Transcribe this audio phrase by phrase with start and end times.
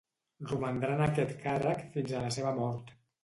[0.51, 2.91] Romandrà en aquest càrrec fins a la seva mort.